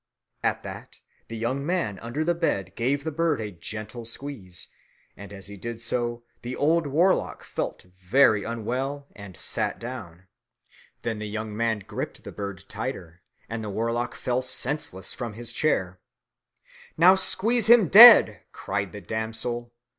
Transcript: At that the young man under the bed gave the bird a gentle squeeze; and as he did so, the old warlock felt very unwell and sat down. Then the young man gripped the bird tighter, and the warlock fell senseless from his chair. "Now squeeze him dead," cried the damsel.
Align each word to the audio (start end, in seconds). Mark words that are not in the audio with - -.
At 0.43 0.63
that 0.63 0.97
the 1.27 1.37
young 1.37 1.63
man 1.63 1.99
under 1.99 2.23
the 2.23 2.33
bed 2.33 2.73
gave 2.75 3.03
the 3.03 3.11
bird 3.11 3.39
a 3.39 3.51
gentle 3.51 4.03
squeeze; 4.03 4.67
and 5.15 5.31
as 5.31 5.45
he 5.45 5.57
did 5.57 5.79
so, 5.79 6.23
the 6.41 6.55
old 6.55 6.87
warlock 6.87 7.43
felt 7.43 7.85
very 7.99 8.43
unwell 8.43 9.05
and 9.15 9.37
sat 9.37 9.77
down. 9.77 10.25
Then 11.03 11.19
the 11.19 11.27
young 11.29 11.55
man 11.55 11.83
gripped 11.85 12.23
the 12.23 12.31
bird 12.31 12.63
tighter, 12.67 13.21
and 13.47 13.63
the 13.63 13.69
warlock 13.69 14.15
fell 14.15 14.41
senseless 14.41 15.13
from 15.13 15.33
his 15.33 15.53
chair. 15.53 15.99
"Now 16.97 17.13
squeeze 17.13 17.67
him 17.67 17.87
dead," 17.87 18.41
cried 18.51 18.93
the 18.93 19.01
damsel. 19.01 19.71